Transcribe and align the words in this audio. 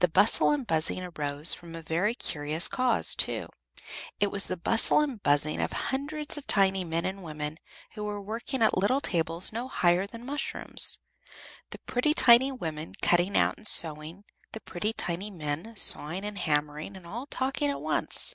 The 0.00 0.08
bustle 0.08 0.50
and 0.50 0.66
buzzing 0.66 1.02
arose 1.02 1.54
from 1.54 1.74
a 1.74 1.80
very 1.80 2.14
curious 2.14 2.68
cause, 2.68 3.14
too, 3.14 3.48
it 4.20 4.30
was 4.30 4.44
the 4.44 4.56
bustle 4.58 5.00
and 5.00 5.22
buzz 5.22 5.46
of 5.46 5.72
hundreds 5.72 6.36
of 6.36 6.46
tiny 6.46 6.84
men 6.84 7.06
and 7.06 7.22
women 7.24 7.56
who 7.92 8.04
were 8.04 8.20
working 8.20 8.60
at 8.62 8.76
little 8.76 9.00
tables 9.00 9.54
no 9.54 9.66
higher 9.66 10.06
than 10.06 10.26
mushrooms, 10.26 10.98
the 11.70 11.78
pretty 11.78 12.12
tiny 12.12 12.52
women 12.52 12.96
cutting 13.00 13.34
out 13.34 13.56
and 13.56 13.66
sewing, 13.66 14.24
the 14.52 14.60
pretty 14.60 14.92
tiny 14.92 15.30
men 15.30 15.74
sawing 15.74 16.22
and 16.22 16.36
hammering 16.40 16.94
and 16.94 17.06
all 17.06 17.24
talking 17.24 17.70
at 17.70 17.80
once. 17.80 18.34